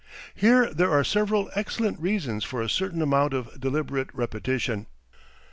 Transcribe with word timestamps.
Here 0.33 0.73
there 0.73 0.89
are 0.89 1.03
several 1.03 1.51
excellent 1.53 1.99
reasons 1.99 2.43
for 2.43 2.59
a 2.63 2.69
certain 2.71 3.03
amount 3.03 3.35
of 3.35 3.59
deliberate 3.61 4.09
repetition.. 4.15 4.87